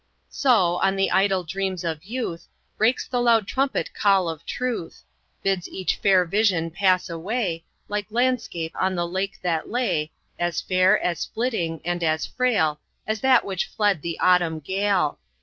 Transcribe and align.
So, 0.31 0.77
on 0.77 0.95
the 0.95 1.11
idle 1.11 1.43
dreams 1.43 1.83
of 1.83 2.03
youth, 2.03 2.47
Breaks 2.75 3.07
the 3.07 3.21
loud 3.21 3.47
trumpet 3.47 3.93
call 3.93 4.27
of 4.29 4.43
truth, 4.47 5.03
Bids 5.43 5.69
each 5.69 5.95
fair 5.97 6.25
vision 6.25 6.71
pass 6.71 7.07
away, 7.07 7.65
Like 7.87 8.07
landscape 8.09 8.71
on 8.81 8.95
the 8.95 9.07
lake 9.07 9.37
that 9.43 9.69
lay, 9.69 10.11
As 10.39 10.59
fair, 10.59 10.99
as 11.03 11.25
flitting, 11.25 11.81
and 11.85 12.03
as 12.03 12.25
frail, 12.25 12.79
As 13.05 13.21
that 13.21 13.45
which 13.45 13.67
fled 13.67 14.01
the 14.01 14.17
Autumn 14.19 14.59
gale. 14.59 15.19